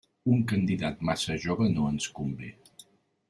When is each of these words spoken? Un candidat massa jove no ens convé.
Un 0.35 0.39
candidat 0.51 1.03
massa 1.09 1.37
jove 1.45 1.67
no 1.75 1.85
ens 1.91 2.09
convé. 2.21 2.53